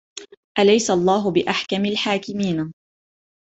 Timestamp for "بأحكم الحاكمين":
1.31-2.73